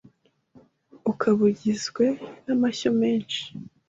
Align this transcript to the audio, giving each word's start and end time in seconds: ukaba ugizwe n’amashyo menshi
ukaba 1.11 1.41
ugizwe 1.49 2.05
n’amashyo 2.45 2.89
menshi 2.99 3.41